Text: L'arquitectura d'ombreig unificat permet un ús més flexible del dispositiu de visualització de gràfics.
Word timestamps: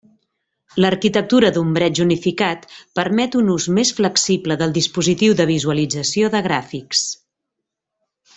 L'arquitectura 0.83 1.51
d'ombreig 1.57 2.01
unificat 2.05 2.65
permet 3.01 3.37
un 3.41 3.51
ús 3.57 3.67
més 3.79 3.91
flexible 3.99 4.57
del 4.63 4.73
dispositiu 4.79 5.37
de 5.43 5.47
visualització 5.53 6.33
de 6.37 6.43
gràfics. 6.49 7.07